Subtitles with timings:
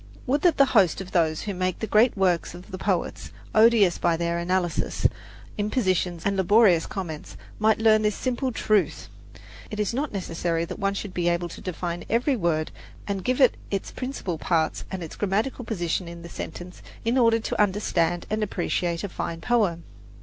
[0.25, 3.99] Would that the host of those who make the great works of the poets odious
[3.99, 5.05] by their analysis,
[5.59, 9.09] impositions and laborious comments might learn this simple truth!
[9.69, 12.71] It is not necessary that one should be able to define every word
[13.07, 17.37] and give it its principal parts and its grammatical position in the sentence in order
[17.37, 19.83] to understand and appreciate a fine poem.